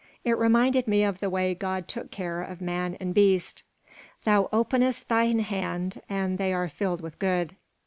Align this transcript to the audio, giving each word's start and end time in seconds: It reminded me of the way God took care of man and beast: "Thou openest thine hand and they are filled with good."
It 0.23 0.35
reminded 0.35 0.87
me 0.87 1.03
of 1.03 1.19
the 1.19 1.29
way 1.29 1.53
God 1.53 1.87
took 1.87 2.09
care 2.09 2.41
of 2.41 2.59
man 2.59 2.97
and 2.99 3.13
beast: 3.13 3.61
"Thou 4.23 4.49
openest 4.51 5.07
thine 5.09 5.37
hand 5.37 6.01
and 6.09 6.39
they 6.39 6.51
are 6.53 6.67
filled 6.69 7.01
with 7.01 7.19
good." 7.19 7.55